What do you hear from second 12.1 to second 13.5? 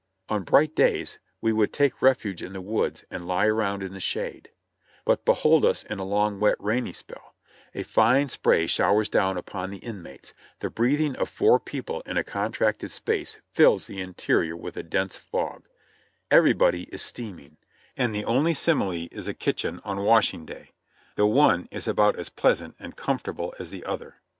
a contracted space